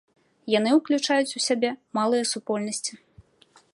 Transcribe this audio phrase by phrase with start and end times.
[0.53, 1.69] Яны ўключаюць у сябе
[1.99, 2.93] малыя супольнасці.